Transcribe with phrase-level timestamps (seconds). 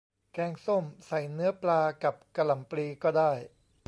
[0.33, 3.31] แกงส้ม ใส่เนื้อปลา กับกะหล่ำปลีก็ได้